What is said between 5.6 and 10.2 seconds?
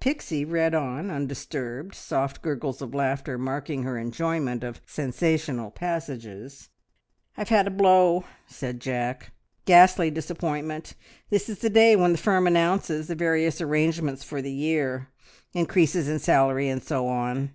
passages. "I've had a blow," said Jack, "a ghastly